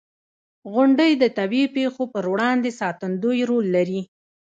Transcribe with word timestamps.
•غونډۍ 0.73 1.11
د 1.21 1.23
طبعي 1.37 1.65
پېښو 1.75 2.03
پر 2.13 2.23
وړاندې 2.33 2.71
ساتندوی 2.81 3.39
رول 3.49 3.65
لري. 3.75 4.01